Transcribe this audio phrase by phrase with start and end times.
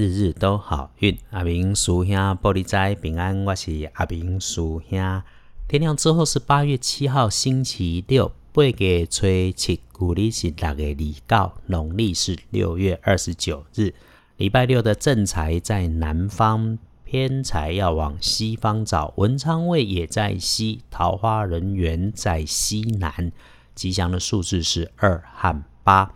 [0.00, 1.18] 日日都好运。
[1.28, 5.22] 阿明叔兄玻璃斋平安，我是阿明叔兄。
[5.68, 8.32] 天亮之后是八月七号，星期六。
[8.50, 10.96] 八月初七，古历是六月
[11.28, 13.92] 二九，农历是六月二十九日。
[14.38, 19.12] 礼拜六的正财在南方，偏财要往西方找。
[19.18, 23.30] 文昌位也在西，桃花人缘在西南。
[23.74, 26.14] 吉祥的数字是二和八。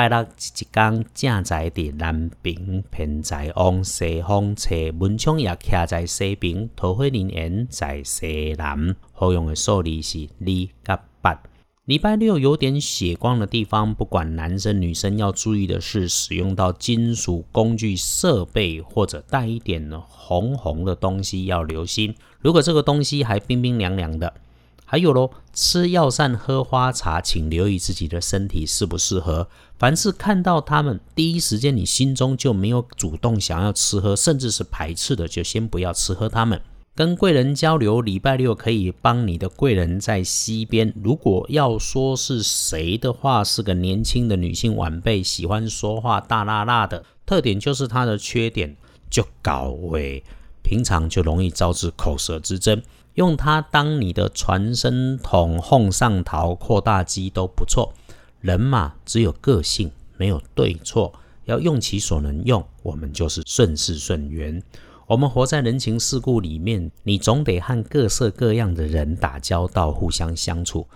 [0.00, 8.96] 拜六一天，正在伫南边，偏在往西方侧，门窗也徛在西边，桃花人缘在西南。
[9.12, 10.46] 好用的数字是二
[10.82, 11.42] 甲八。
[11.84, 22.14] 礼拜六有点血光的地方，不管男生女生要注意的是，使用到金属工具设备或者带一点红红的东西要留心。
[22.40, 24.32] 如果这个东西还冰冰凉凉的。
[24.90, 29.46] 还有喽，吃药膳、喝花茶，请留意自己的身体适不适合。
[29.78, 36.60] 凡是看到他们，第一时间你心中就没有主动想要吃喝，甚至是排斥的，就先不要吃喝他们。
[36.96, 40.92] 跟贵人交流，礼拜六可以帮你的贵人在西边。
[41.00, 48.76] 如果要说是谁的话，是个年轻的女性晚辈，喜欢说话大辣辣的，特点就是她的缺点
[49.08, 50.24] 就高位，
[50.62, 52.82] 平常就容易招致口舌之争。
[53.14, 57.92] 用它当你的传声筒、哄上桃、扩大机都不错。
[58.40, 61.12] 人嘛，只有个性，没有对错，
[61.44, 62.64] 要用其所能用。
[62.82, 64.62] 我们就是顺势顺缘。
[65.08, 70.86] 我们活在人情世故里面，你总得和各色各样的人打交道，互相相处，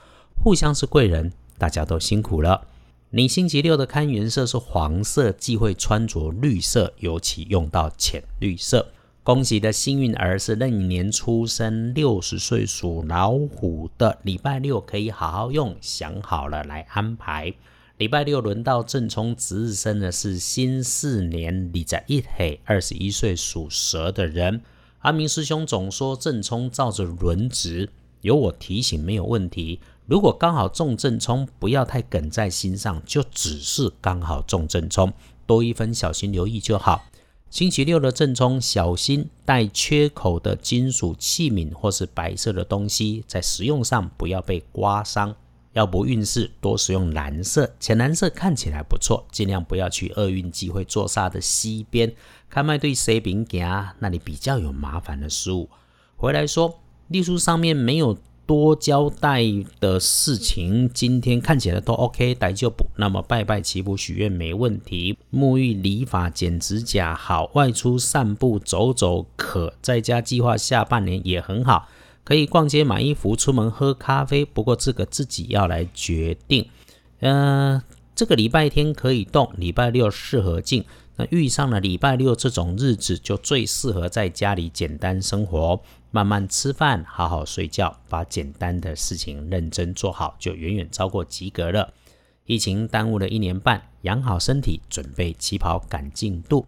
[0.42, 1.32] 互相是贵人。
[1.58, 2.68] 大家都辛苦了。
[3.10, 8.88] 你星期六的看颜色是黄色，忌讳穿着绿色，尤其用到浅绿色。
[9.25, 17.55] 恭喜的幸运儿是那年出生，六十岁属老虎的，礼拜六可以好好用，想好了来安排。
[17.97, 24.61] 礼拜六轮到正冲值日生的是辛巳年李在一黑，二十一岁属蛇的人。
[24.98, 27.89] 阿明师兄总说正冲照着轮值，
[28.20, 29.80] 有我提醒没有问题。
[30.05, 35.14] 如果刚好中正冲，不要太梗在心上，就只是刚好中正冲，
[35.46, 37.07] 多一分小心留意就好。
[37.54, 45.32] 星期六的正冲，小心带缺口的金属器皿或是白色的东西，在使用上不要被刮伤。
[45.72, 52.12] 要不运势多使用蓝色，浅蓝色看起来不错，尽量不要去厄运机会坐煞的西边。
[52.50, 55.70] 看麦对西边行，那里比较有麻烦的事物。
[56.16, 58.18] 回来说，历书上面没有。
[58.46, 59.42] 多交代
[59.80, 62.86] 的事情，今天看起来都 OK，待就补。
[62.96, 71.88] 那么拜拜祈福许愿没问题，沐浴理发剪指甲好，外出散步走走可，在家计划下半年也很好，
[72.22, 74.44] 可以逛街买衣服，出门喝咖啡。
[74.44, 76.68] 不过这个自己要来决定。
[77.20, 77.80] 嗯，
[78.14, 80.84] 这个礼拜天可以动，礼拜六适合静。
[81.17, 85.80] 那遇上了礼拜六这种日子，就最适合在家里简单生活。
[86.11, 91.92] 慢慢吃饭，好好睡觉，把简单的事情认真做好，就远远超过及格了。
[92.47, 96.67] 疫情耽误了一年半，养好身体，准备起跑赶进度，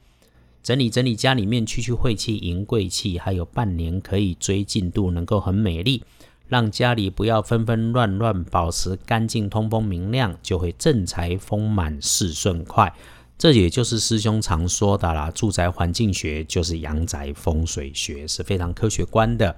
[0.63, 6.03] 整理整理家里面，去去晦气，迎贵气，还有半年可以追进度，能够很美丽，
[6.49, 12.93] 让家里不要纷纷乱乱，保持干净、通风、明亮，就会正财丰满，事顺快。
[13.39, 19.55] 这也就是师兄常说的啦，住宅环境学就是阳宅风水学，是非常科学观的。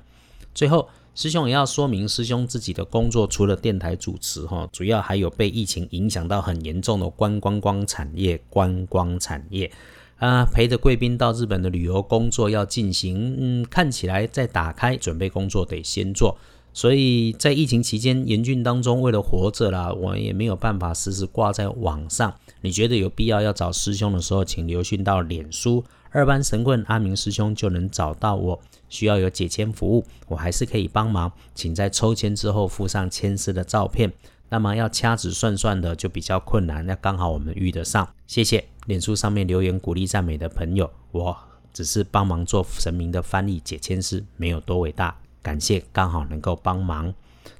[0.53, 9.71] 最后，师兄也要说明，师兄自己的工作除了电台主持哈，主要还有被疫情影响到很严重的观光光产业，观光产业
[10.17, 16.37] 啊，陪着贵宾到日本的旅游工作要进行，嗯，看起来在打开准备工作得先做。
[16.79, 22.33] 所以在疫情期间严峻当中，为了活着啦，我也没有办法时时挂在网上。
[22.61, 28.61] 你觉得有必要要找师兄的时候，请留讯到脸书二班神棍阿明师兄就能找到我。
[28.89, 34.13] 需要有解签服务，我还是可以帮忙，请在抽签之后附上签师的照片。
[34.49, 38.09] 那么要掐指算算的就比较困难，那刚好我们遇得上。
[38.29, 41.37] 谢谢脸书上面留言鼓励赞美的朋友，我
[41.73, 45.19] 只是帮忙做神明的翻译解签师，没有多伟大。
[45.43, 47.15] 感谢，刚好能够帮忙。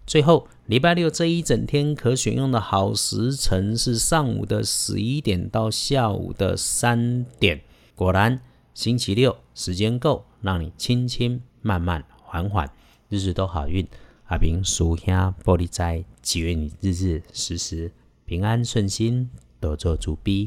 [0.07, 7.63] 最后，礼拜六这一整天可选用的好时辰是上午的十一点到下午的三点。
[7.95, 8.41] 果然，
[8.75, 12.71] 星期六时间够，让你轻轻、慢慢、缓缓，
[13.09, 13.87] 日日都好运。
[14.29, 17.91] 阿平属下玻璃斋，祈愿你日日时时
[18.27, 20.47] 平安顺心，多做主逼。